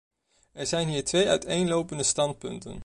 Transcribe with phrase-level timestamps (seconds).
[0.53, 2.79] Er zijn hier twee uiteenlopende standpunten.